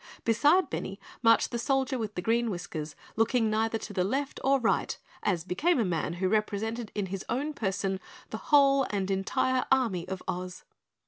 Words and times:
Beside 0.25 0.67
Benny 0.71 0.99
marched 1.21 1.51
the 1.51 1.59
Soldier 1.59 1.99
with 1.99 2.15
Green 2.15 2.49
Whiskers, 2.49 2.95
looking 3.15 3.51
neither 3.51 3.77
to 3.77 3.93
the 3.93 4.03
left 4.03 4.39
or 4.43 4.59
right, 4.59 4.97
as 5.21 5.43
became 5.43 5.79
a 5.79 5.85
man 5.85 6.13
who 6.13 6.27
represented 6.27 6.91
in 6.95 7.05
his 7.05 7.23
own 7.29 7.53
person 7.53 7.99
the 8.31 8.37
whole 8.49 8.87
and 8.89 9.11
entire 9.11 9.63
army 9.71 10.07
of 10.07 10.23
Oz. 10.27 10.63